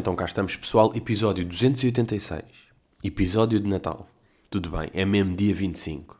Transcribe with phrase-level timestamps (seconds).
[0.00, 2.42] Então cá estamos pessoal, episódio 286,
[3.04, 4.08] episódio de Natal.
[4.48, 6.18] Tudo bem, é mesmo dia 25.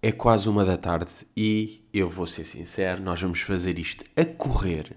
[0.00, 4.24] É quase uma da tarde e eu vou ser sincero, nós vamos fazer isto a
[4.24, 4.96] correr.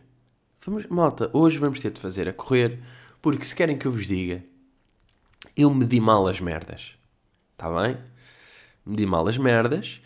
[0.64, 2.80] Vamos, malta, hoje vamos ter de fazer a correr,
[3.24, 4.44] porque se querem que eu vos diga,
[5.58, 6.96] eu medi mal as merdas.
[7.54, 7.98] Está bem?
[8.86, 10.00] Medi mal as merdas.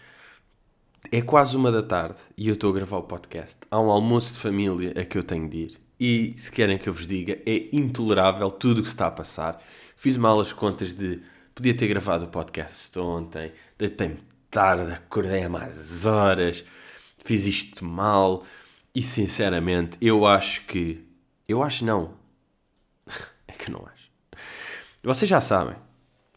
[1.11, 3.57] É quase uma da tarde e eu estou a gravar o podcast.
[3.69, 5.82] Há um almoço de família a que eu tenho de ir.
[6.05, 9.11] E se querem que eu vos diga, é intolerável tudo o que se está a
[9.11, 9.63] passar.
[9.95, 11.21] Fiz mal as contas de
[11.55, 14.17] podia ter gravado o podcast ontem, deitei-me
[14.51, 16.65] tarde, acordei a mais horas,
[17.23, 18.43] fiz isto mal
[18.93, 21.07] e sinceramente eu acho que.
[21.47, 22.15] Eu acho não.
[23.47, 24.11] é que não acho.
[25.01, 25.77] Vocês já sabem,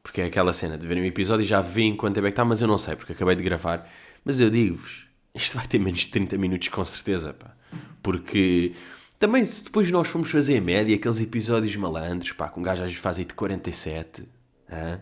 [0.01, 2.45] porque é aquela cena de verem um episódio e já veem quanto é que está,
[2.45, 3.91] mas eu não sei, porque acabei de gravar.
[4.25, 7.53] Mas eu digo-vos, isto vai ter menos de 30 minutos com certeza, pá.
[8.01, 8.73] Porque
[9.19, 12.83] também se depois nós formos fazer a média, aqueles episódios malandros, pá, com um gajo
[12.83, 14.29] às vezes faz aí de 47,
[14.71, 15.01] hã?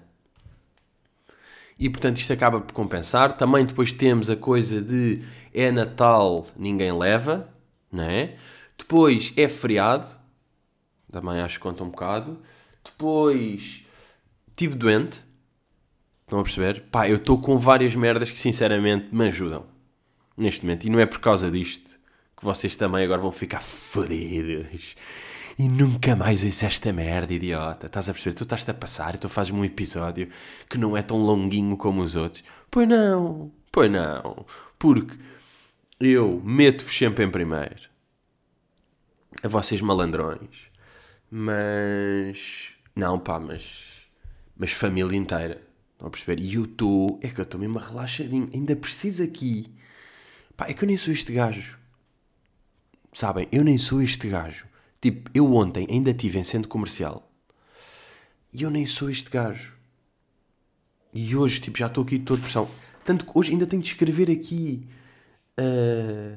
[1.78, 3.32] E portanto isto acaba por compensar.
[3.32, 5.20] Também depois temos a coisa de
[5.52, 7.48] é Natal, ninguém leva,
[7.90, 8.36] não é?
[8.78, 10.06] Depois é feriado,
[11.10, 12.38] também acho que conta um bocado.
[12.84, 13.84] Depois
[14.48, 15.24] estive doente,
[16.22, 16.82] estão a perceber?
[16.90, 19.66] Pá, eu estou com várias merdas que sinceramente me ajudam
[20.36, 20.84] neste momento.
[20.84, 21.98] E não é por causa disto
[22.36, 24.96] que vocês também agora vão ficar fodidos.
[25.58, 27.86] E nunca mais ouço esta merda, idiota.
[27.86, 28.34] Estás a perceber?
[28.34, 30.28] Tu estás-te a passar e tu fazes-me um episódio
[30.68, 32.42] que não é tão longuinho como os outros.
[32.70, 34.44] Pois não, pois não.
[34.78, 35.16] Porque
[36.00, 37.88] eu meto-vos sempre em primeiro.
[39.42, 40.68] A vocês malandrões.
[41.30, 42.74] Mas.
[42.96, 44.08] Não, pá, mas.
[44.56, 45.62] Mas família inteira.
[45.92, 46.42] Estão a perceber?
[46.42, 47.20] E eu estou.
[47.22, 48.50] É que eu estou mesmo relaxadinho.
[48.52, 49.72] Ainda preciso aqui.
[50.56, 51.78] Pá, é que eu nem sou este gajo.
[53.14, 53.48] Sabem?
[53.52, 54.66] Eu nem sou este gajo.
[55.00, 57.30] Tipo, eu ontem ainda estive em centro comercial.
[58.52, 59.72] E eu nem sou este gajo.
[61.12, 62.68] E hoje, tipo, já estou aqui de toda pressão.
[63.04, 64.84] Tanto que hoje ainda tenho de escrever aqui.
[65.56, 66.36] Uh,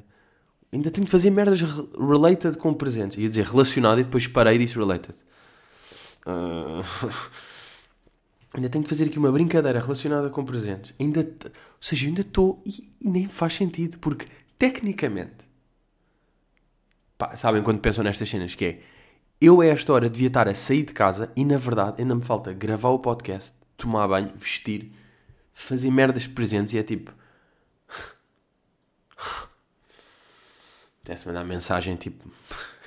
[0.71, 3.17] ainda tenho de fazer merdas related com presentes.
[3.17, 5.15] Ia dizer relacionado e depois parei e disse related.
[6.27, 7.09] Uh,
[8.53, 10.93] ainda tenho de fazer aqui uma brincadeira relacionada com presentes.
[10.99, 11.51] Ainda, ou
[11.81, 12.61] seja, ainda estou.
[12.63, 14.27] E, e nem faz sentido, porque
[14.59, 15.46] tecnicamente
[17.17, 18.79] Pá, sabem quando pensam nestas cenas que é
[19.39, 22.23] eu a esta hora devia estar a sair de casa e na verdade ainda me
[22.23, 24.91] falta gravar o podcast, tomar banho, vestir,
[25.53, 27.11] fazer merdas presentes e é tipo.
[31.03, 32.29] Pudesse mandar mensagem tipo.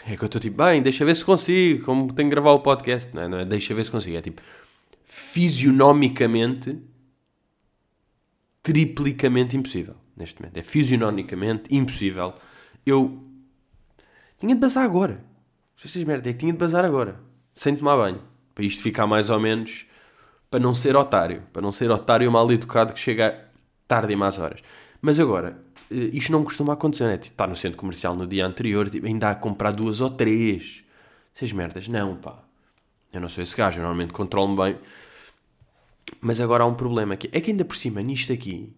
[0.07, 2.61] É que eu estou tipo, bem, deixa ver se consigo, como tenho que gravar o
[2.61, 3.15] podcast.
[3.15, 4.41] Não é, não é deixa ver se consigo, é tipo,
[5.05, 6.79] fisionomicamente,
[8.63, 10.57] triplicamente impossível neste momento.
[10.57, 12.35] É fisionomicamente impossível
[12.85, 13.30] eu
[14.41, 15.23] tinha de bazar agora.
[15.77, 17.21] Estas merda é que tinha de bazar agora.
[17.55, 18.23] Sem tomar banho.
[18.55, 19.87] Para isto ficar mais ou menos.
[20.51, 21.43] Para não ser otário.
[21.53, 23.47] Para não ser otário mal educado que chega
[23.87, 24.61] tarde e mais horas.
[25.01, 25.59] Mas agora,
[25.91, 27.19] eh, isto não costuma acontecer, né?
[27.19, 30.11] Tipo, está no centro comercial no dia anterior, tipo, ainda há a comprar duas ou
[30.11, 30.83] três.
[31.35, 31.87] Essas merdas.
[31.87, 32.43] Não, pá.
[33.13, 34.81] Eu não sou esse gajo, eu normalmente controlo-me bem.
[36.21, 37.29] Mas agora há um problema aqui.
[37.33, 38.75] É que ainda por cima, nisto aqui,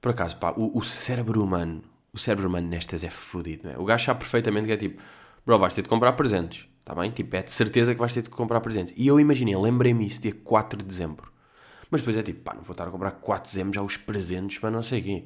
[0.00, 1.82] por acaso, pá, o, o cérebro humano
[2.14, 3.78] o cérebro humano nestas é fodido, não é?
[3.78, 5.02] O gajo sabe perfeitamente que é tipo,
[5.46, 7.10] bro, vais ter de comprar presentes, está bem?
[7.10, 8.92] Tipo, é de certeza que vais ter de comprar presentes.
[8.96, 11.32] E eu imaginei, lembrei-me isso, dia 4 de dezembro.
[11.90, 13.96] Mas depois é tipo, pá, não vou estar a comprar 4 de dezembro já os
[13.96, 15.24] presentes para não sei quê.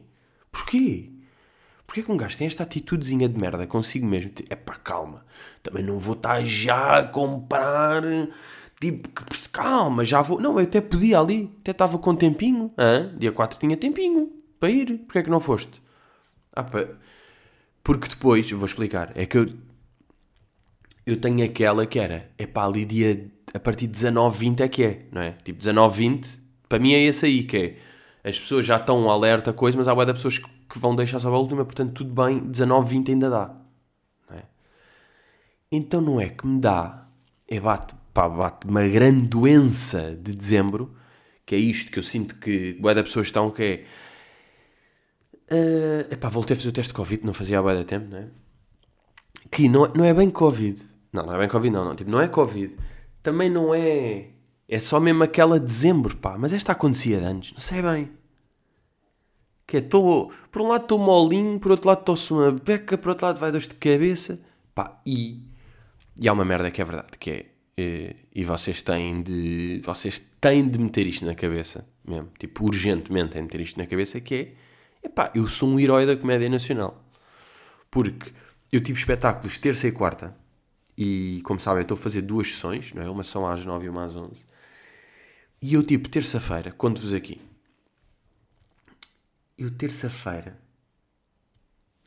[0.50, 1.10] Porquê?
[1.86, 4.32] Porquê que um gajo tem esta atitudezinha de merda consigo mesmo?
[4.48, 5.24] É pá, calma.
[5.62, 8.02] Também não vou estar já a comprar.
[8.80, 9.08] Tipo,
[9.52, 10.40] calma, já vou.
[10.40, 11.52] Não, eu até podia ali.
[11.60, 12.72] Até estava com tempinho.
[12.76, 13.14] Hã?
[13.16, 14.98] Dia 4 tinha tempinho para ir.
[14.98, 15.80] Porquê é que não foste?
[16.56, 16.64] Ah.
[17.84, 19.52] Porque depois, vou explicar, é que eu,
[21.06, 24.68] eu tenho aquela que era, é pá, ali dia, a partir de 19, 20 é
[24.68, 25.32] que é, não é?
[25.44, 29.50] Tipo, 19, 20, para mim é esse aí, que é, as pessoas já estão alerta
[29.50, 32.12] a coisa, mas há boa pessoas que, que, vão deixar só a última, portanto, tudo
[32.12, 33.54] bem, 19, 20 ainda dá,
[34.28, 34.42] não é?
[35.70, 37.06] Então não é que me dá,
[37.46, 40.92] é bate, pá, bate uma grande doença de dezembro,
[41.44, 43.84] que é isto que eu sinto que boa pessoas estão, que é
[45.50, 48.18] Uh, epá, voltei a fazer o teste de Covid, não fazia há bem tempo, não
[48.18, 48.28] é?
[49.50, 50.82] Que não, é, não é bem Covid.
[51.12, 51.94] Não, não é bem Covid, não, não.
[51.94, 52.76] Tipo, não é Covid.
[53.22, 54.30] Também não é.
[54.68, 56.36] É só mesmo aquela de dezembro, pá.
[56.36, 58.10] Mas esta acontecia antes, não sei bem.
[59.66, 63.26] Que é, por um lado estou molinho, por outro lado estou-se uma beca, por outro
[63.26, 64.40] lado vai dois de cabeça.
[64.74, 65.42] Pá, e.
[66.18, 67.46] E há uma merda que é verdade, que é.
[67.78, 69.80] E, e vocês têm de.
[69.84, 72.30] Vocês têm de meter isto na cabeça, mesmo.
[72.38, 74.65] Tipo, urgentemente têm de meter isto na cabeça, que é
[75.06, 77.00] Epá, eu sou um herói da comédia nacional.
[77.90, 78.32] Porque
[78.72, 80.36] eu tive espetáculos terça e quarta
[80.98, 83.08] E como sabem, estou a fazer duas sessões, não é?
[83.08, 84.44] Uma são às 9 e uma às 11.
[85.62, 87.40] E eu, tipo, terça-feira, conto-vos aqui.
[89.56, 90.58] Eu, terça-feira,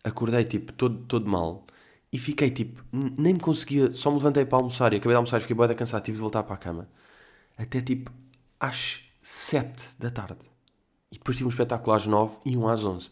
[0.04, 1.66] acordei, tipo, todo, todo mal.
[2.12, 3.92] E fiquei, tipo, nem me conseguia...
[3.94, 6.04] Só me levantei para almoçar e acabei de almoçar fiquei boa cansado.
[6.04, 6.90] Tive de voltar para a cama.
[7.58, 8.12] Até, tipo,
[8.60, 10.50] às 7 da tarde.
[11.12, 13.10] E depois tive um espetáculo às 9 e um às 11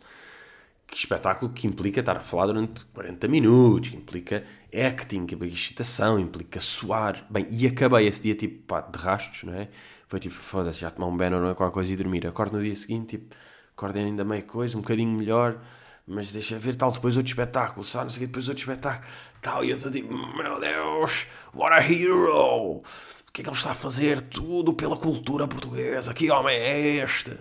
[0.88, 6.61] que espetáculo que implica estar a falar durante 40 minutos, implica acting, implica excitação, implica
[6.61, 7.25] suar.
[7.29, 9.67] Bem, e acabei esse dia tipo pá, de rastos, não é?
[10.07, 12.25] Foi tipo, foda-se, já tomar um banho ou não é qualquer coisa e dormir.
[12.25, 13.35] Acordo no dia seguinte, tipo,
[13.75, 15.59] acordo ainda meio coisa, um bocadinho melhor,
[16.07, 19.11] mas deixa ver tal, depois outro espetáculo, só não sei o que, depois outro espetáculo,
[19.41, 22.77] tal, e eu estou tipo, meu Deus, what a hero!
[22.77, 22.83] O
[23.33, 24.21] que é que ele está a fazer?
[24.21, 27.38] Tudo pela cultura portuguesa, que homem é este?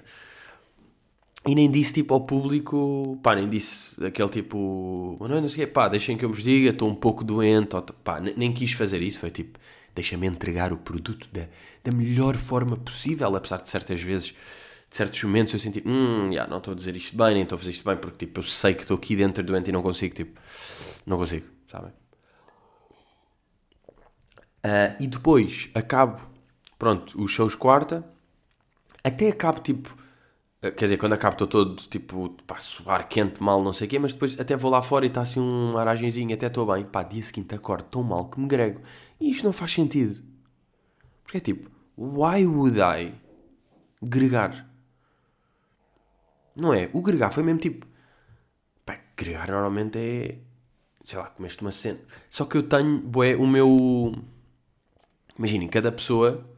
[1.46, 5.86] E nem disse tipo ao público, pá, nem disse aquele tipo, não, não sei pá,
[5.86, 9.20] deixem que eu vos diga, estou um pouco doente, ou, pá, nem quis fazer isso,
[9.20, 9.56] foi tipo,
[9.94, 11.46] deixa-me entregar o produto da,
[11.84, 14.34] da melhor forma possível, apesar de certas vezes,
[14.90, 17.54] de certos momentos eu senti, hum, yeah, não estou a dizer isto bem, nem estou
[17.54, 19.82] a fazer isto bem, porque tipo, eu sei que estou aqui dentro doente e não
[19.82, 20.40] consigo, tipo,
[21.06, 21.92] não consigo, sabem?
[24.64, 26.20] Uh, e depois acabo,
[26.76, 28.04] pronto, os shows quarta,
[29.04, 29.96] até acabo tipo
[30.72, 33.98] quer dizer, quando acabo estou todo tipo, pá, suar quente, mal, não sei o quê,
[33.98, 36.84] mas depois até vou lá fora e está assim um aragenzinho, até estou bem.
[36.84, 38.80] Pá, dia seguinte acordo tão mal que me grego.
[39.20, 40.22] E isto não faz sentido.
[41.22, 43.14] Porque é tipo, why would I
[44.02, 44.68] gregar?
[46.54, 46.88] Não é?
[46.92, 47.86] O gregar foi mesmo tipo,
[48.84, 50.38] pá, gregar normalmente é,
[51.04, 52.00] sei lá, comeste uma cena.
[52.30, 54.14] Só que eu tenho, boé, o meu.
[55.38, 56.55] Imaginem, cada pessoa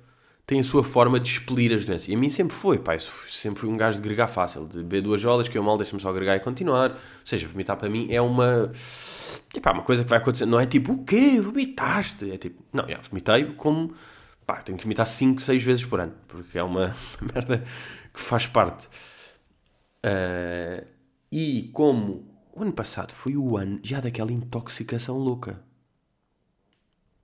[0.49, 2.09] tem a sua forma de expelir as doenças.
[2.09, 5.03] E a mim sempre foi, pá, sempre fui um gajo de gregar fácil, de beber
[5.03, 6.93] duas jolas, que eu mal deixo-me só gregar e continuar.
[6.93, 8.73] Ou seja, vomitar para mim é uma.
[9.53, 10.47] Tipo, uma coisa que vai acontecer.
[10.47, 11.39] Não é tipo, o quê?
[11.39, 12.31] Vomitaste?
[12.31, 13.93] É tipo, não, já, vomitei como.
[14.47, 16.97] Pá, tenho que vomitar 5, 6 vezes por ano, porque é uma
[17.35, 17.63] merda
[18.11, 18.89] que faz parte.
[20.03, 20.83] Uh,
[21.31, 25.63] e como o ano passado foi o ano já daquela intoxicação louca.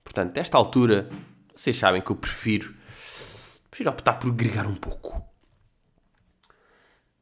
[0.03, 1.09] Portanto, desta altura,
[1.55, 2.84] vocês sabem que eu prefiro
[3.75, 5.21] Prefiro optar por agregar um pouco.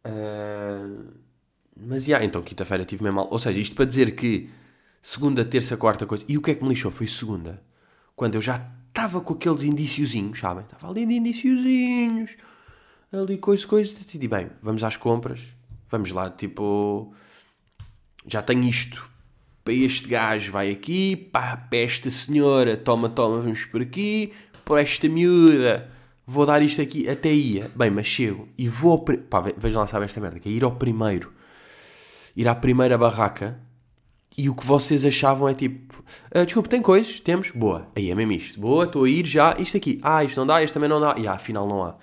[0.05, 1.11] Uh,
[1.75, 3.27] mas, já, yeah, então quinta-feira tive mesmo mal.
[3.31, 4.51] Ou seja, isto para dizer que
[5.01, 6.23] segunda, terça, quarta coisa.
[6.27, 6.91] E o que é que me lixou?
[6.91, 7.59] Foi segunda.
[8.15, 10.63] Quando eu já estava com aqueles indiciozinhos, sabem?
[10.63, 12.37] Estava ali de.
[13.11, 13.91] Ali coisa, coisa.
[13.91, 15.47] Decidi, bem, vamos às compras.
[15.89, 17.15] Vamos lá, tipo...
[18.27, 19.09] Já tenho isto.
[19.63, 21.15] Para este gajo vai aqui.
[21.15, 24.31] Pá, para esta senhora, toma, toma, vamos por aqui.
[24.63, 25.91] Para esta miúda
[26.25, 29.03] vou dar isto aqui, até ia, bem, mas chego e vou.
[29.03, 31.31] Pá, vejam lá, sabe esta merda, que é ir ao primeiro,
[32.35, 33.59] ir à primeira barraca
[34.37, 36.03] e o que vocês achavam é tipo,
[36.33, 39.55] ah, desculpe, tem coisas, temos, boa, aí é mesmo isto, boa, estou a ir já,
[39.59, 41.95] isto aqui, ah, isto não dá, isto também não dá, e ah, afinal não há.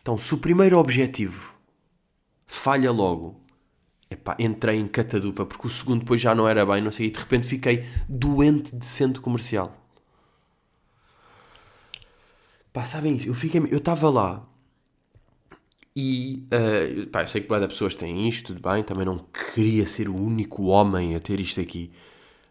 [0.00, 1.54] Então, se o primeiro objetivo
[2.46, 3.40] falha logo,
[4.10, 7.10] epá, entrei em catadupa, porque o segundo depois já não era bem, não sei, e
[7.10, 9.87] de repente fiquei doente de centro comercial.
[12.72, 13.26] Pá, sabem isso?
[13.26, 13.60] Eu fiquei.
[13.70, 14.48] Eu estava lá
[16.00, 16.46] e.
[16.52, 18.84] Uh, pá, eu sei que várias pessoas têm isto, tudo bem.
[18.84, 21.90] Também não queria ser o único homem a ter isto aqui.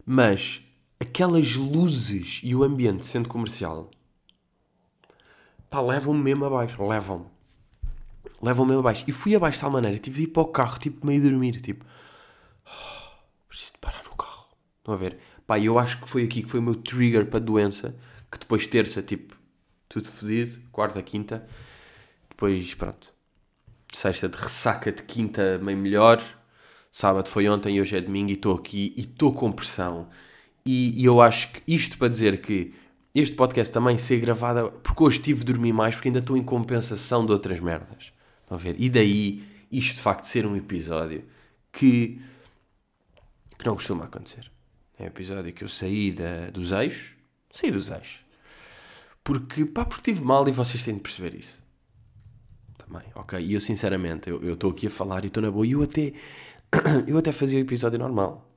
[0.05, 0.61] Mas
[0.99, 3.89] aquelas luzes e o ambiente sendo comercial.
[5.69, 6.85] Pá, levam-me mesmo abaixo.
[6.85, 7.25] Levam-me.
[8.41, 9.05] Levam-me mesmo abaixo.
[9.07, 9.97] E fui abaixo de tal maneira.
[9.97, 11.61] Tive de ir para o carro, tipo, meio dormir.
[11.61, 11.85] Tipo.
[12.65, 14.47] Oh, preciso de parar no carro.
[14.79, 15.19] Estão a ver?
[15.45, 17.95] Pá, eu acho que foi aqui que foi o meu trigger para a doença.
[18.29, 19.36] Que depois terça, tipo
[19.89, 21.45] tudo fodido, quarta, quinta,
[22.29, 23.13] depois pronto,
[23.91, 26.21] sexta de ressaca de quinta meio melhor,
[26.91, 30.09] sábado foi ontem hoje é domingo e estou aqui e estou com pressão.
[30.65, 32.73] E, e, eu acho que isto para dizer que
[33.15, 36.43] este podcast também ser gravado, porque hoje tive de dormir mais, porque ainda estou em
[36.43, 38.11] compensação de outras merdas.
[38.43, 38.75] Estão a ver?
[38.77, 41.23] E daí isto de facto ser um episódio
[41.71, 42.21] que,
[43.57, 44.51] que não costuma acontecer.
[44.99, 47.15] É um episódio que eu saí da, dos eixos,
[47.51, 48.21] saí dos eixos,
[49.27, 51.61] porque, pá, porque mal e vocês têm de perceber isso.
[52.77, 53.37] Também, ok?
[53.37, 55.67] E eu, sinceramente, eu estou aqui a falar e estou na boa.
[55.67, 56.13] E eu até,
[57.05, 58.49] eu até fazia o episódio normal.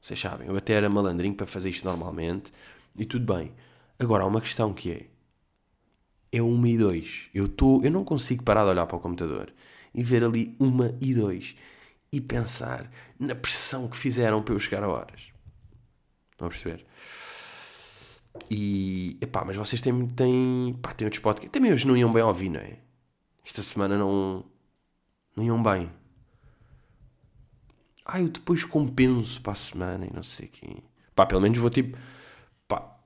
[0.00, 2.50] Vocês sabem, eu até era malandrinho para fazer isto normalmente.
[2.96, 3.52] E tudo bem.
[3.98, 5.06] Agora, há uma questão que é...
[6.32, 7.28] É uma e dois.
[7.34, 9.52] Eu, tô, eu não consigo parar de olhar para o computador
[9.92, 11.54] e ver ali uma e dois.
[12.10, 15.30] E pensar na pressão que fizeram para eu chegar a horas.
[16.30, 16.86] Estão a perceber?
[18.50, 21.52] E, epá, mas vocês têm, têm, pá, têm outros podcasts.
[21.52, 22.78] Também hoje não iam bem ouvir, não é?
[23.44, 24.44] Esta semana não,
[25.36, 25.90] não iam bem.
[28.04, 30.82] Ah, eu depois compenso para a semana e não sei quê.
[31.14, 31.96] Pá, pelo menos vou tipo,
[32.66, 32.96] pá,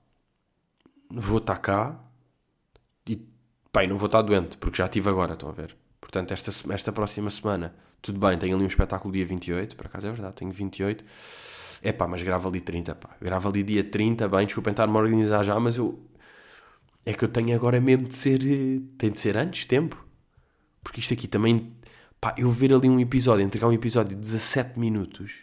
[1.11, 1.99] vou estar cá
[3.09, 3.17] e,
[3.75, 5.77] bem, não vou estar doente, porque já estive agora, estão a ver?
[6.01, 10.07] Portanto, esta, esta próxima semana, tudo bem, tenho ali um espetáculo dia 28, por acaso
[10.07, 11.05] é verdade, tenho 28.
[11.87, 13.17] É pá, mas gravo ali 30, pá.
[13.21, 16.05] Gravo ali dia 30, bem, desculpem estar-me a organizar já, mas eu.
[17.05, 18.41] É que eu tenho agora mesmo de ser.
[18.45, 20.05] Eh, tem de ser antes, tempo.
[20.83, 21.73] Porque isto aqui também.
[22.21, 25.43] Pá, eu ver ali um episódio, entregar um episódio de 17 minutos,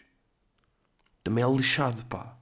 [1.22, 2.36] também é lixado, pá.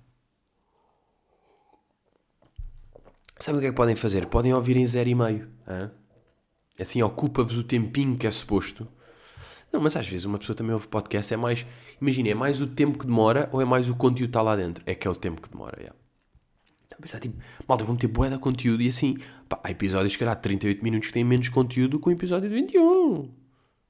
[3.38, 4.26] Sabe o que é que podem fazer?
[4.26, 5.92] Podem ouvir em 0,5.
[6.76, 8.88] Assim, ocupa-vos o tempinho que é suposto.
[9.72, 11.66] Não, mas às vezes uma pessoa também ouve podcast, é mais.
[12.00, 14.54] Imagina, é mais o tempo que demora ou é mais o conteúdo que está lá
[14.56, 14.82] dentro?
[14.86, 15.96] É que é o tempo que demora, yeah.
[16.86, 19.16] Então, pensar, tipo, malta, vou meter bué de conteúdo e assim,
[19.48, 22.54] pá, há episódios, que calhar, 38 minutos que têm menos conteúdo que o episódio de
[22.54, 23.30] 21.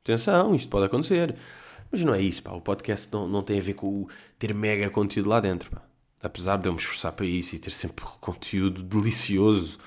[0.05, 1.35] Atenção, isto pode acontecer.
[1.91, 4.07] Mas não é isso, pá, o podcast não, não tem a ver com
[4.39, 5.83] ter mega conteúdo lá dentro, pá
[6.23, 9.79] apesar de eu me esforçar para isso e ter sempre conteúdo delicioso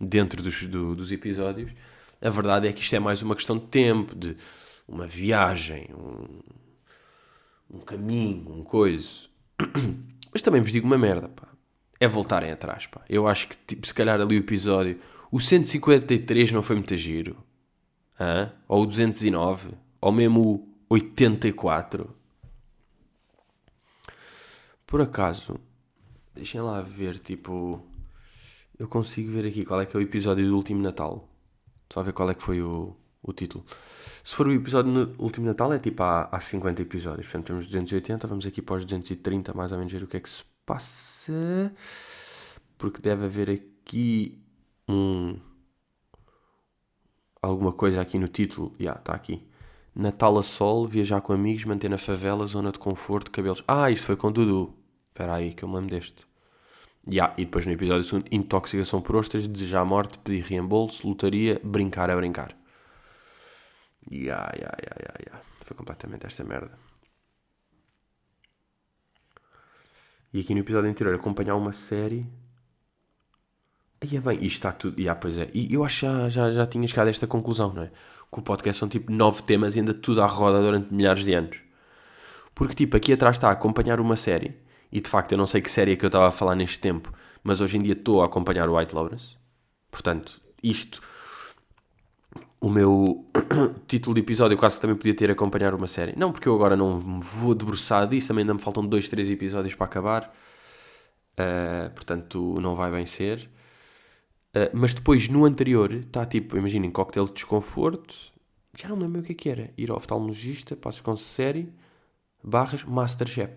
[0.00, 1.72] dentro dos, do, dos episódios,
[2.22, 4.36] a verdade é que isto é mais uma questão de tempo, de
[4.90, 9.28] uma viagem, um, um caminho, um coisa.
[10.32, 11.48] Mas também vos digo uma merda, pá.
[11.98, 13.02] É voltarem atrás, pá.
[13.08, 14.98] Eu acho que, tipo, se calhar ali o episódio,
[15.30, 17.36] o 153 não foi muito giro.
[18.18, 18.52] Hã?
[18.68, 19.70] Ou o 209,
[20.00, 22.14] ou mesmo o 84.
[24.86, 25.58] Por acaso,
[26.34, 27.84] Deixem lá ver, tipo.
[28.78, 31.28] Eu consigo ver aqui qual é que é o episódio do último Natal.
[31.92, 33.62] Só ver qual é que foi o, o título.
[34.22, 37.26] Se for o episódio do último Natal, é tipo há, há 50 episódios.
[37.26, 40.20] Portanto, temos 280, vamos aqui para os 230, mais ou menos, ver o que é
[40.20, 41.72] que se passa.
[42.76, 44.38] Porque deve haver aqui
[44.88, 45.36] um.
[47.42, 48.74] Alguma coisa aqui no título.
[48.78, 49.42] Já, yeah, está aqui.
[49.94, 53.64] Natal a sol, viajar com amigos, manter na favela, zona de conforto, cabelos.
[53.66, 54.74] Ah, isto foi com Dudu.
[55.08, 56.26] Espera aí que eu me lembro deste.
[57.10, 61.60] Yeah, e depois no episódio segundo, intoxicação por ostras, desejar a morte, pedir reembolso, lotaria,
[61.64, 62.59] brincar a brincar.
[64.08, 65.44] Yeah, yeah, yeah, yeah, yeah.
[65.64, 66.78] Foi completamente esta merda.
[70.32, 72.26] E aqui no episódio anterior, acompanhar uma série.
[74.00, 74.98] Aí é bem, isto está tudo.
[75.00, 75.50] Yeah, pois é.
[75.52, 77.90] E eu acho que já, já, já tinha chegado a esta conclusão, não é?
[78.32, 81.34] Que o podcast são tipo nove temas e ainda tudo à roda durante milhares de
[81.34, 81.60] anos.
[82.54, 84.56] Porque, tipo, aqui atrás está a acompanhar uma série
[84.92, 86.80] e de facto, eu não sei que série é que eu estava a falar neste
[86.80, 89.38] tempo, mas hoje em dia estou a acompanhar o White Lotus.
[89.90, 91.00] Portanto, isto,
[92.60, 93.24] o meu
[93.88, 96.14] título de episódio, quase também podia ter acompanhar uma série.
[96.16, 99.30] Não, porque eu agora não me vou debruçar disso, também ainda me faltam dois, três
[99.30, 100.34] episódios para acabar.
[101.32, 103.50] Uh, portanto, não vai bem ser.
[104.54, 108.14] Uh, mas depois, no anterior, está tipo, imaginem, coquetel de desconforto.
[108.76, 109.70] Já não lembro o que é que era.
[109.78, 111.72] Ir ao oftalmologista, passo com série,
[112.44, 113.54] barras, Masterchef.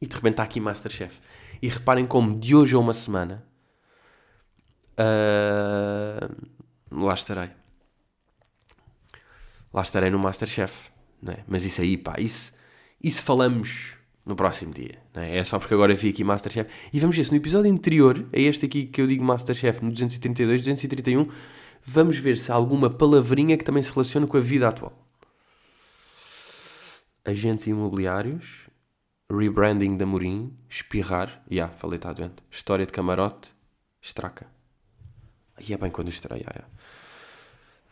[0.00, 1.20] E de repente está aqui Masterchef.
[1.60, 3.44] E reparem como de hoje a uma semana
[4.98, 6.34] uh,
[6.90, 7.63] lá estarei.
[9.74, 10.90] Lá estarei no Masterchef.
[11.26, 11.38] É?
[11.48, 12.52] Mas isso aí, pá, isso,
[13.02, 14.98] isso falamos no próximo dia.
[15.12, 15.38] É?
[15.38, 16.70] é só porque agora vi aqui Masterchef.
[16.92, 19.90] E vamos ver se no episódio anterior, a este aqui que eu digo Masterchef, no
[19.90, 21.28] 232, 231,
[21.82, 24.92] vamos ver se há alguma palavrinha que também se relaciona com a vida atual.
[27.24, 28.68] Agentes imobiliários,
[29.30, 32.36] rebranding da Morim, espirrar, já, yeah, falei, está doente.
[32.50, 33.50] História de camarote,
[34.00, 34.46] estraca.
[35.56, 36.68] Aí é bem quando estreia, yeah.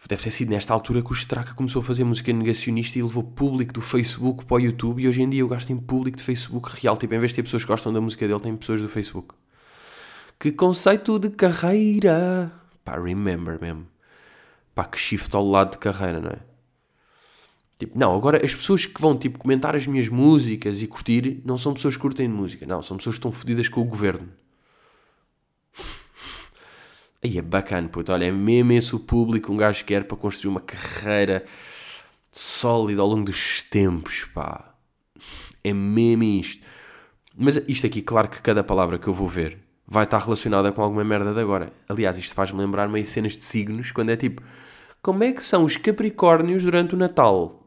[0.08, 3.22] Deve ter sido nesta altura que o Straca começou a fazer música negacionista e levou
[3.22, 5.02] público do Facebook para o YouTube.
[5.02, 6.96] E hoje em dia eu gasto em público de Facebook real.
[6.96, 9.34] Tipo, em vez de ter pessoas que gostam da música dele, tem pessoas do Facebook.
[10.38, 12.52] Que conceito de carreira!
[12.84, 13.86] Pá, remember mesmo.
[14.74, 16.38] Pá, que shift ao lado de carreira, não é?
[17.78, 21.56] Tipo, não, agora as pessoas que vão tipo, comentar as minhas músicas e curtir não
[21.56, 24.28] são pessoas que curtem de música, não, são pessoas que estão fodidas com o governo.
[27.24, 28.12] Aí é bacana, puto.
[28.12, 31.44] Olha, é mesmo esse o público um gajo quer para construir uma carreira
[32.30, 34.74] sólida ao longo dos tempos, pá.
[35.62, 36.66] É mesmo isto.
[37.36, 40.82] Mas isto aqui, claro que cada palavra que eu vou ver vai estar relacionada com
[40.82, 41.72] alguma merda de agora.
[41.88, 44.42] Aliás, isto faz-me lembrar meio cenas de signos, quando é tipo,
[45.00, 47.66] como é que são os Capricórnios durante o Natal?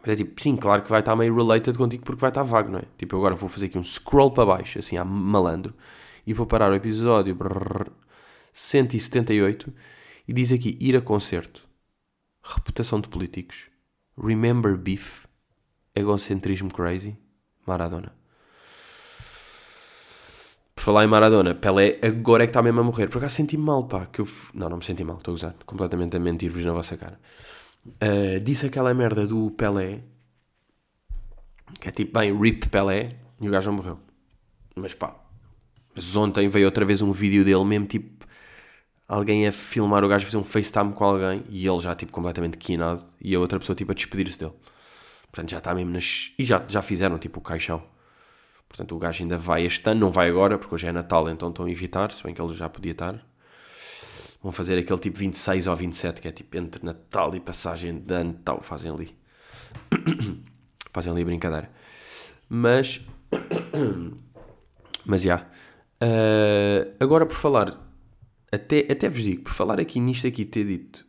[0.00, 2.70] Mas é tipo, sim, claro que vai estar meio related contigo porque vai estar vago,
[2.70, 2.84] não é?
[2.96, 5.74] Tipo, agora vou fazer aqui um scroll para baixo, assim, a malandro,
[6.26, 7.90] e vou parar o episódio brrr,
[8.52, 9.72] 178
[10.28, 11.66] e diz aqui ir a concerto,
[12.42, 13.66] reputação de políticos,
[14.16, 15.24] remember beef,
[15.94, 17.16] egocentrismo crazy,
[17.66, 18.14] Maradona.
[20.74, 23.08] Por falar em Maradona, Pelé agora é que está mesmo a morrer.
[23.08, 24.06] Por acaso senti-me mal, pá.
[24.06, 24.28] Que eu...
[24.54, 25.54] Não, não me senti mal, estou a usar.
[25.66, 27.20] Completamente a mentir-vos na vossa cara
[27.86, 30.02] uh, disse aquela merda do Pelé,
[31.80, 33.98] que é tipo, bem, RIP Pelé, e o gajo não morreu.
[34.76, 35.16] Mas pá,
[35.94, 38.19] Mas ontem veio outra vez um vídeo dele mesmo, tipo,
[39.10, 42.12] alguém a filmar o gajo a fazer um FaceTime com alguém e ele já, tipo,
[42.12, 44.52] completamente quinado e a outra pessoa, tipo, a despedir-se dele.
[45.32, 46.32] Portanto, já está mesmo nas...
[46.38, 47.82] E já, já fizeram, tipo, o caixão.
[48.68, 51.48] Portanto, o gajo ainda vai este ano, não vai agora, porque hoje é Natal, então
[51.48, 53.20] estão a evitar, se bem que ele já podia estar.
[54.40, 58.14] Vão fazer aquele tipo 26 ou 27, que é tipo entre Natal e passagem de
[58.14, 59.16] ano, tal, fazem ali.
[60.94, 61.68] fazem ali a brincadeira.
[62.48, 63.00] Mas...
[65.04, 65.48] Mas, já.
[66.00, 67.89] Uh, agora, por falar...
[68.52, 71.06] Até, até vos digo, por falar aqui nisto aqui, ter dito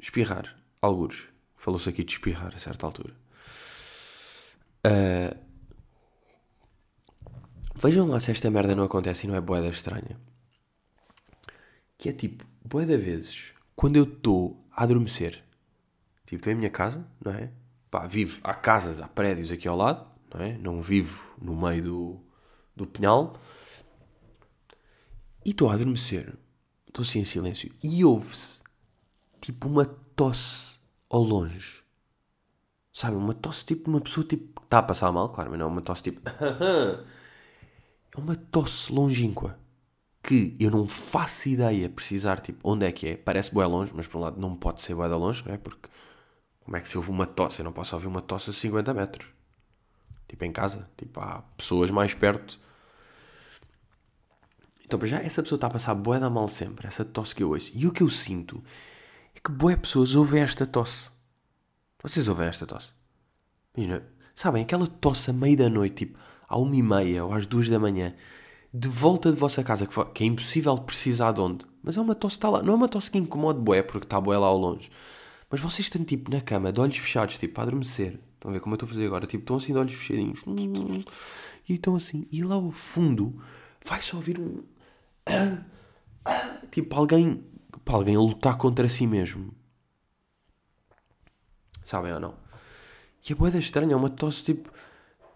[0.00, 1.28] espirrar, algures.
[1.54, 3.14] Falou-se aqui de espirrar a certa altura.
[4.86, 5.36] Uh,
[7.76, 10.18] vejam lá se esta merda não acontece e não é boeda estranha.
[11.98, 15.44] Que é tipo, boeda vezes, quando eu estou a adormecer,
[16.24, 17.50] tipo, estou em minha casa, não é?
[17.90, 20.56] Pá, vivo, há casas, há prédios aqui ao lado, não é?
[20.56, 22.20] Não vivo no meio do,
[22.74, 23.34] do penhal.
[25.44, 26.34] E estou a adormecer,
[26.90, 28.62] estou assim em silêncio, e ouve-se,
[29.40, 30.78] tipo, uma tosse
[31.08, 31.80] ao longe.
[32.92, 35.68] Sabe, uma tosse tipo uma pessoa tipo, está a passar mal, claro, mas não é
[35.68, 36.20] uma tosse tipo...
[36.28, 39.58] é uma tosse longínqua
[40.22, 43.16] que eu não faço ideia precisar, tipo, onde é que é.
[43.16, 45.58] Parece bué longe, mas por um lado não pode ser da longe, não é?
[45.58, 45.88] Porque
[46.60, 47.60] como é que se ouve uma tosse?
[47.60, 49.28] Eu não posso ouvir uma tosse a 50 metros.
[50.28, 50.88] Tipo, em casa.
[50.96, 52.60] Tipo, há pessoas mais perto.
[54.90, 56.88] Então, para já, essa pessoa está a passar bué da mal sempre.
[56.88, 57.70] Essa tosse que eu ouço.
[57.72, 58.60] E o que eu sinto
[59.32, 61.10] é que bué pessoas ouvem esta tosse.
[62.02, 62.88] Vocês ouvem esta tosse?
[63.76, 64.02] Imagina,
[64.34, 66.18] sabem, aquela tosse a meio da noite, tipo,
[66.48, 68.16] à uma e meia ou às duas da manhã
[68.74, 72.34] de volta de vossa casa, que é impossível precisar de onde, mas é uma tosse
[72.34, 72.60] que está lá.
[72.60, 74.90] Não é uma tosse que incomode bué, porque está bué lá ao longe.
[75.48, 78.18] Mas vocês estão tipo na cama, de olhos fechados, tipo, a adormecer.
[78.34, 79.24] Estão a ver como eu estou a fazer agora?
[79.24, 80.40] Tipo, estão assim de olhos fechadinhos.
[81.68, 82.26] E estão assim.
[82.32, 83.40] E lá ao fundo
[83.84, 84.64] vai-se ouvir um.
[86.70, 87.44] Tipo, alguém.
[87.84, 89.52] Para alguém a lutar contra si mesmo.
[91.84, 92.38] Sabem ou não?
[93.28, 94.70] E a boeda estranha, é uma tosse tipo.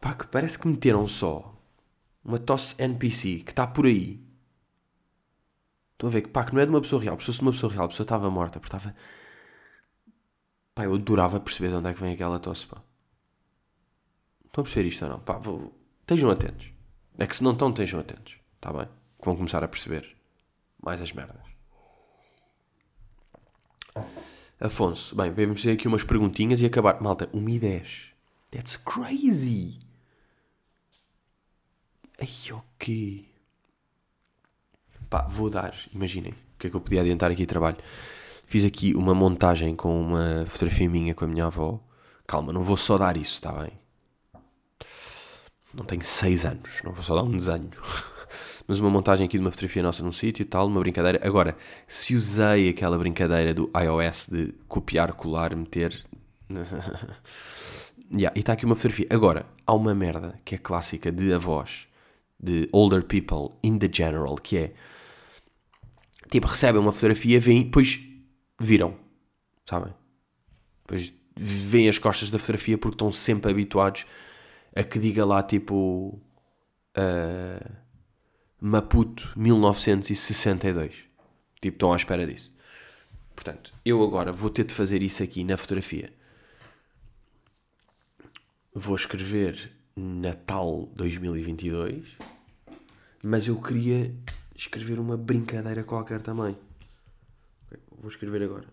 [0.00, 1.54] Pá, que parece que meteram só
[2.24, 4.22] uma tosse NPC que está por aí.
[5.92, 7.18] Estão a ver que, pá, que não é de uma pessoa real.
[7.18, 8.60] Se fosse de uma pessoa real, a pessoa estava morta.
[8.60, 8.94] Porque estava.
[10.74, 12.82] Pá, eu adorava perceber de onde é que vem aquela tosse, pá.
[14.44, 15.20] Estão a perceber isto ou não?
[15.20, 15.72] Pá, vou...
[16.00, 16.72] estejam atentos.
[17.18, 18.38] É que se não estão, estejam atentos.
[18.56, 18.88] Está bem?
[19.24, 20.14] Que vão começar a perceber
[20.82, 21.40] mais as merdas.
[24.60, 27.00] Afonso, bem, vamos fazer aqui umas perguntinhas e acabar.
[27.00, 28.12] Malta, 1 e 10.
[28.50, 29.78] That's crazy!
[32.20, 33.26] Ai, ok.
[35.08, 37.78] Pá, vou dar, imaginem, o que é que eu podia adiantar aqui trabalho.
[38.44, 41.80] Fiz aqui uma montagem com uma fotografia minha com a minha avó.
[42.26, 43.72] Calma, não vou só dar isso, está bem?
[45.72, 47.70] Não tenho 6 anos, não vou só dar um desenho.
[48.66, 51.20] Mas uma montagem aqui de uma fotografia nossa num sítio e tal, uma brincadeira.
[51.26, 56.04] Agora, se usei aquela brincadeira do iOS de copiar, colar, meter.
[58.10, 59.06] yeah, e está aqui uma fotografia.
[59.10, 61.86] Agora, há uma merda que é clássica de avós
[62.40, 64.72] de older people in the general, que é
[66.30, 68.00] tipo, recebem uma fotografia, vêm, depois
[68.60, 68.96] viram,
[69.64, 69.94] sabem?
[70.84, 74.06] Depois veem as costas da fotografia porque estão sempre habituados
[74.74, 76.20] a que diga lá tipo
[76.96, 77.83] uh,
[78.66, 81.04] Maputo 1962.
[81.60, 82.52] Tipo, estão à espera disso.
[83.34, 86.12] Portanto, eu agora vou ter de fazer isso aqui na fotografia.
[88.72, 92.16] Vou escrever Natal 2022
[93.26, 94.14] mas eu queria
[94.54, 96.54] escrever uma brincadeira qualquer também.
[97.90, 98.68] Vou escrever agora.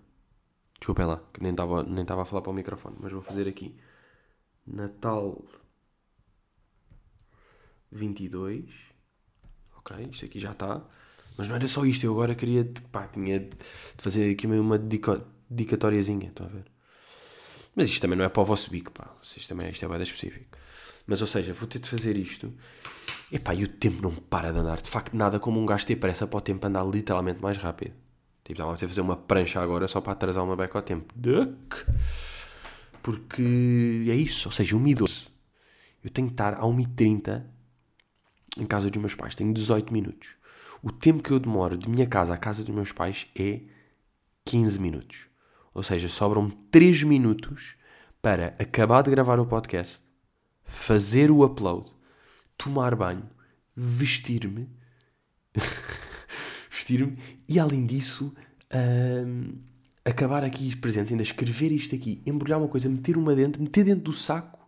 [0.77, 3.73] Desculpem lá, que nem estava nem a falar para o microfone, mas vou fazer aqui.
[4.67, 5.41] Natal
[7.93, 8.90] 22.
[9.81, 10.81] Ok, isto aqui já está.
[11.37, 12.71] Mas não era só isto, eu agora queria.
[12.91, 13.49] Pá, tinha de
[13.97, 16.65] fazer aqui meio uma dedicatóriazinha, estão a ver?
[17.75, 19.09] Mas isto também não é para o vosso bico, pá.
[19.23, 20.57] Isto também isto é bem específico.
[21.07, 22.53] Mas ou seja, vou ter de fazer isto
[23.31, 24.81] Epá, e o tempo não para de andar.
[24.81, 27.93] De facto, nada como um gajo ter pressa para o tempo andar literalmente mais rápido.
[28.43, 31.13] Tipo, estava a fazer uma prancha agora só para atrasar uma beca ao tempo.
[31.15, 31.85] Duck!
[33.01, 34.49] Porque é isso.
[34.49, 35.29] Ou seja, 1h12.
[36.03, 37.43] Eu tenho que estar a 1h30
[38.57, 39.35] em casa dos meus pais.
[39.35, 40.35] Tenho 18 minutos.
[40.83, 43.61] O tempo que eu demoro de minha casa à casa dos meus pais é
[44.45, 45.27] 15 minutos.
[45.73, 47.75] Ou seja, sobram 3 minutos
[48.21, 50.01] para acabar de gravar o podcast,
[50.63, 51.91] fazer o upload
[52.57, 53.27] tomar banho,
[53.75, 54.69] vestir-me,
[56.69, 57.17] vestir-me
[57.49, 58.31] e além disso
[59.25, 59.53] um,
[60.05, 63.83] acabar aqui os presentes, ainda escrever isto aqui, embrulhar uma coisa, meter uma dentro, meter
[63.83, 64.60] dentro do saco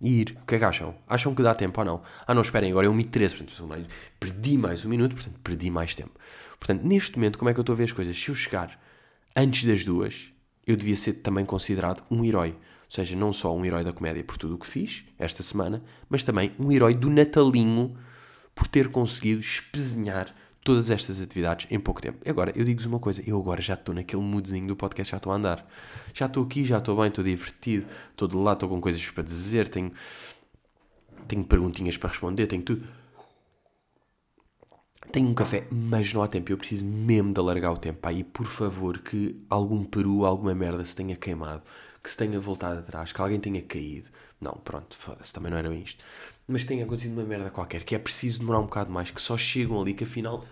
[0.00, 0.38] e ir.
[0.42, 0.94] O que é que acham?
[1.06, 2.02] Acham que dá tempo ou não?
[2.26, 3.88] Ah, não, esperem, agora é 1h13, portanto,
[4.20, 6.12] perdi mais um minuto, portanto, perdi mais tempo.
[6.58, 8.16] Portanto, neste momento, como é que eu estou a ver as coisas?
[8.16, 8.78] Se eu chegar
[9.34, 10.32] antes das duas,
[10.66, 12.50] eu devia ser também considerado um herói.
[12.50, 15.82] Ou seja, não só um herói da comédia por tudo o que fiz esta semana,
[16.08, 17.96] mas também um herói do Natalinho
[18.54, 20.34] por ter conseguido espezinhar
[20.66, 22.28] todas estas atividades em pouco tempo.
[22.28, 25.32] Agora, eu digo-vos uma coisa, eu agora já estou naquele moodzinho do podcast, já estou
[25.32, 25.64] a andar.
[26.12, 29.22] Já estou aqui, já estou bem, estou divertido, estou de lá, estou com coisas para
[29.22, 29.92] dizer, tenho,
[31.28, 32.84] tenho perguntinhas para responder, tenho tudo.
[35.12, 36.50] Tenho um café, mas não há tempo.
[36.50, 38.00] Eu preciso mesmo de alargar o tempo.
[38.08, 41.62] Aí, por favor, que algum peru, alguma merda se tenha queimado,
[42.02, 44.08] que se tenha voltado atrás, que alguém tenha caído.
[44.40, 46.04] Não, pronto, foda-se, também não era isto.
[46.46, 49.36] Mas tenha acontecido uma merda qualquer, que é preciso demorar um bocado mais, que só
[49.36, 50.44] chegam ali, que afinal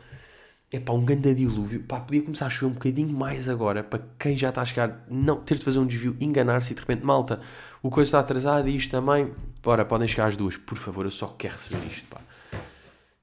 [0.70, 1.84] é pá, um grande dilúvio.
[1.84, 5.04] Pá, podia começar a chover um bocadinho mais agora, para quem já está a chegar,
[5.08, 7.40] não ter de fazer um desvio, enganar-se e de repente, malta,
[7.82, 9.32] o coisa está atrasado e isto também.
[9.62, 12.20] Bora, podem chegar às duas, por favor, eu só quero receber isto, pá.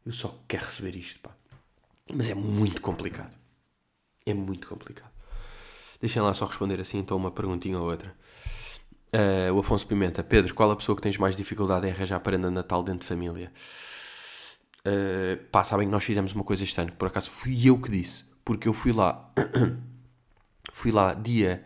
[0.05, 1.31] Eu só quero receber isto, pá.
[2.13, 3.36] Mas é muito complicado.
[4.25, 5.12] É muito complicado.
[5.99, 8.15] Deixem lá só responder assim, então, uma perguntinha ou outra.
[9.13, 10.24] Uh, o Afonso Pimenta.
[10.24, 13.08] Pedro, qual a pessoa que tens mais dificuldade em arranjar prenda de Natal dentro de
[13.08, 13.52] família?
[14.86, 17.91] Uh, pá, sabem que nós fizemos uma coisa este ano, por acaso fui eu que
[17.91, 19.32] disse, porque eu fui lá,
[20.74, 21.63] fui lá dia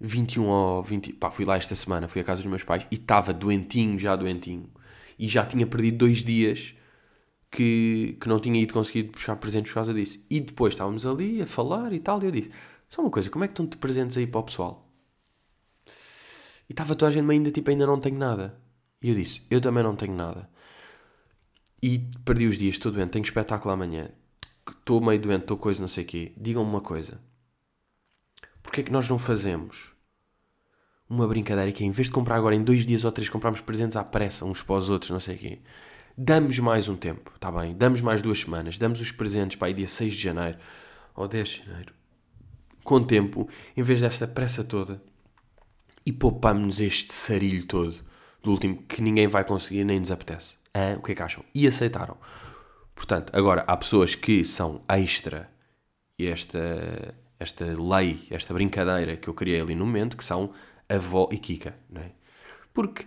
[0.00, 2.94] 21 ou 20, pá, fui lá esta semana, fui à casa dos meus pais e
[2.94, 4.68] estava doentinho, já doentinho,
[5.18, 6.74] e já tinha perdido dois dias
[7.50, 10.18] que, que não tinha ido conseguido buscar presentes por causa disso.
[10.30, 12.50] E depois estávamos ali a falar e tal, e eu disse,
[12.88, 14.89] só uma coisa, como é que estão de presentes aí para o pessoal?
[16.70, 18.58] E estava toda a gente ainda tipo, ainda não tenho nada.
[19.02, 20.48] E eu disse, eu também não tenho nada
[21.82, 24.10] e perdi os dias, estou doente, tenho espetáculo amanhã,
[24.68, 26.32] estou meio doente, estou coisa, não sei o quê.
[26.36, 27.20] Digam-me uma coisa.
[28.62, 29.94] Porquê é que nós não fazemos
[31.08, 33.60] uma brincadeira que é, em vez de comprar agora em dois dias ou três, comprarmos
[33.60, 35.58] presentes à pressa, uns para os outros, não sei o quê.
[36.16, 37.74] Damos mais um tempo, está bem?
[37.74, 40.58] Damos mais duas semanas, damos os presentes para aí dia 6 de janeiro
[41.14, 41.94] ou 10 de janeiro.
[42.84, 45.02] Com tempo, em vez desta pressa toda,
[46.04, 47.94] e poupamos-nos este sarilho todo
[48.42, 50.56] do último que ninguém vai conseguir nem nos apetece.
[50.72, 51.44] Ah, o que é que acham?
[51.54, 52.16] E aceitaram.
[52.94, 55.50] Portanto, agora há pessoas que são extra
[56.18, 60.52] esta, esta lei, esta brincadeira que eu criei ali no momento, que são
[60.88, 62.12] avó e Kika, não é?
[62.74, 63.06] Porque,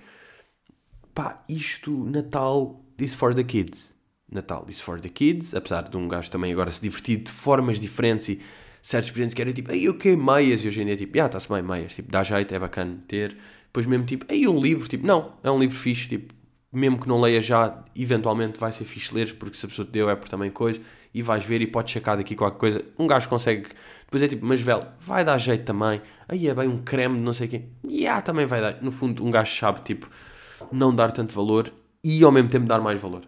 [1.13, 3.93] pá, isto, Natal, is for the kids.
[4.31, 7.79] Natal is for the kids, apesar de um gajo também agora se divertir de formas
[7.79, 8.41] diferentes e
[8.83, 11.19] certos presentes que era tipo, ei, eu quero meias, e hoje em dia é tipo,
[11.19, 13.37] ah, está-se bem, meias, tipo, dá jeito, é bacana ter.
[13.67, 16.33] Depois mesmo tipo, ei, um livro, tipo, não, é um livro fixe, tipo,
[16.71, 19.91] mesmo que não leia já, eventualmente vai ser fixe ler, porque se a pessoa te
[19.91, 20.81] deu é por também coisa,
[21.13, 22.85] e vais ver e podes checar daqui qualquer coisa.
[22.99, 23.69] Um gajo consegue,
[24.03, 26.01] depois é tipo, mas velho, vai dar jeito também.
[26.27, 27.69] Aí é bem um creme de não sei quem.
[27.87, 28.81] E yeah, também vai dar.
[28.81, 30.09] No fundo, um gajo sabe, tipo,
[30.71, 31.71] não dar tanto valor
[32.03, 33.23] e ao mesmo tempo dar mais valor.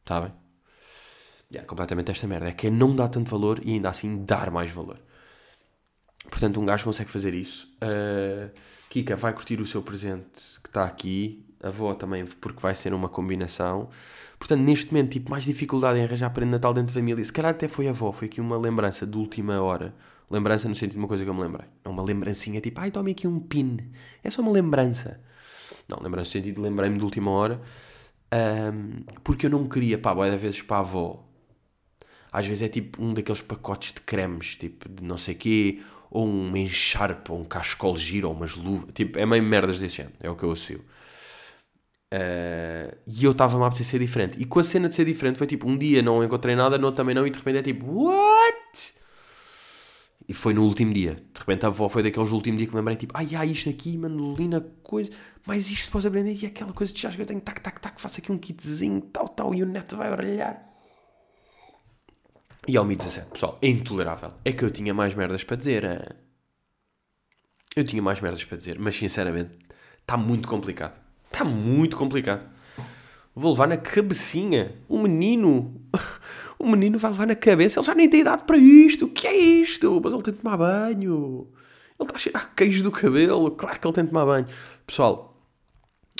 [0.00, 0.32] Está bem?
[1.50, 2.48] Yeah, completamente esta merda.
[2.48, 4.98] É que é não dar tanto valor e ainda assim dar mais valor.
[6.30, 7.68] Portanto, um gajo consegue fazer isso.
[7.82, 8.50] Uh,
[8.90, 13.08] Kika vai curtir o seu presente que está aqui avó também, porque vai ser uma
[13.08, 13.88] combinação.
[14.38, 17.24] Portanto, neste momento, tipo, mais dificuldade em arranjar prenda de Natal dentro da família.
[17.24, 19.94] Se calhar até foi a avó, foi aqui uma lembrança de última hora.
[20.30, 21.66] Lembrança no sentido de uma coisa que eu me lembrei.
[21.84, 23.78] Não uma lembrancinha tipo, ai, tome aqui um pin.
[24.22, 25.20] É só uma lembrança.
[25.88, 27.60] Não, lembrança no sentido de lembrei-me de última hora.
[28.32, 31.27] Um, porque eu não queria, pá, boa vezes para a avó.
[32.32, 36.26] Às vezes é tipo um daqueles pacotes de cremes, tipo de não sei quê, ou
[36.26, 38.92] um encharpe, ou um cascol giro, ou umas luvas.
[38.92, 40.84] Tipo, é meio merdas desse género, é o que eu associo.
[42.12, 44.40] Uh, e eu estava-me a apetecer ser diferente.
[44.40, 46.86] E com a cena de ser diferente foi tipo, um dia não encontrei nada, no
[46.86, 48.94] outro também não, e de repente é tipo, what?
[50.26, 51.14] E foi no último dia.
[51.14, 53.96] De repente a avó foi daqueles últimos dias que lembrei, tipo, ai, ai, isto aqui,
[53.96, 55.10] mano, linda coisa,
[55.46, 58.00] mas isto pode aprender e aquela coisa de chás que eu tenho, tac, tac, tac,
[58.00, 60.67] faço aqui um kitzinho, tal, tal, e o neto vai orelhar.
[62.68, 64.30] E ao 2017, pessoal, é intolerável.
[64.44, 65.84] É que eu tinha mais merdas para dizer.
[65.84, 66.00] Hein?
[67.74, 69.52] Eu tinha mais merdas para dizer, mas sinceramente,
[70.02, 70.94] está muito complicado.
[71.32, 72.46] Está muito complicado.
[73.34, 74.74] Vou levar na cabecinha.
[74.86, 75.80] O menino.
[76.58, 77.78] O menino vai levar na cabeça.
[77.78, 79.06] Ele já nem tem idade para isto.
[79.06, 79.98] O que é isto?
[80.04, 81.48] Mas ele tem de tomar banho.
[81.98, 83.50] Ele está a cheirar queijo do cabelo.
[83.52, 84.46] Claro que ele tem de tomar banho.
[84.86, 85.42] Pessoal,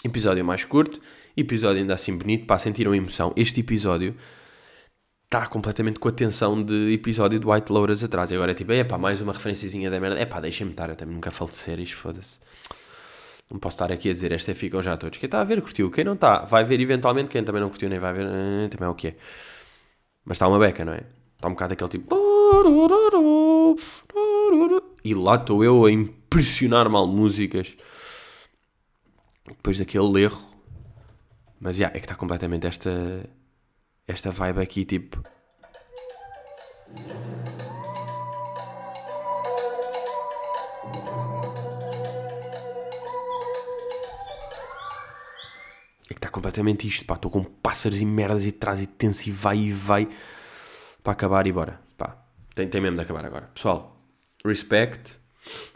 [0.02, 0.98] episódio mais curto.
[1.36, 2.46] Episódio ainda assim bonito.
[2.46, 3.34] Para sentiram a emoção.
[3.36, 4.16] Este episódio
[5.28, 8.30] está completamente com a tensão de episódio do White Lotus atrás.
[8.30, 10.18] E agora é tipo, é pá, mais uma referenciazinha da merda.
[10.18, 10.88] É pá, deixem-me estar.
[10.88, 11.90] Eu também nunca falo de séries.
[11.90, 12.40] Foda-se.
[13.50, 15.18] Não posso estar aqui a dizer esta ficam já todos.
[15.18, 17.88] Quem está a ver curtiu, quem não está, vai ver eventualmente, quem também não curtiu
[17.88, 19.16] nem vai ver, eh, também é o que é.
[20.24, 21.00] Mas está uma beca, não é?
[21.36, 22.14] Está um bocado aquele tipo.
[25.04, 27.76] E lá estou eu a impressionar mal músicas.
[29.46, 30.42] depois daquele erro.
[31.60, 32.90] Mas já, é que está completamente esta,
[34.08, 35.22] esta vibe aqui, tipo.
[46.04, 47.14] É que está completamente isto, pá.
[47.14, 50.08] Estou com pássaros e merdas e traz e tenso e vai e vai
[51.02, 51.78] para acabar e bora.
[51.98, 52.16] Pá,
[52.54, 53.50] tem, tem mesmo de acabar agora.
[53.54, 53.94] Pessoal,
[54.42, 55.20] respect.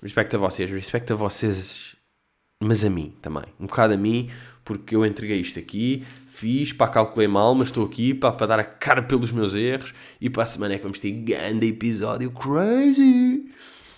[0.03, 0.71] Respect a vocês.
[0.71, 1.97] Respect a vocês,
[2.63, 3.45] mas a mim também.
[3.61, 4.31] Um bocado a mim,
[4.79, 8.59] porque eu entreguei isto aqui, fiz, pá, calculei mal, mas estou aqui pá, para dar
[8.61, 12.31] a cara pelos meus erros e para a semana é que vamos ter grande episódio
[12.31, 13.51] crazy.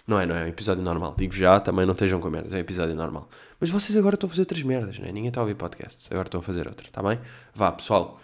[0.07, 1.15] Não é, não é, é um episódio normal.
[1.17, 3.29] Digo já, também não estejam com merdas, é um episódio normal.
[3.59, 5.13] Mas vocês agora estão a fazer outras merdas, não é?
[5.13, 7.19] Ninguém está a ouvir podcasts, agora estão a fazer outra, está bem?
[7.55, 8.21] Vá, pessoal,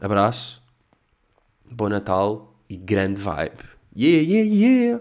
[0.00, 0.62] abraço,
[1.68, 3.70] bom Natal e grande vibe.
[3.96, 5.00] Yeah, yeah,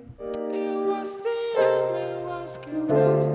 [2.89, 3.28] yeah!